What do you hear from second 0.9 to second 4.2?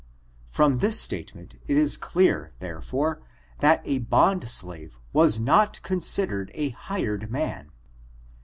statement it is clear, therefore, that a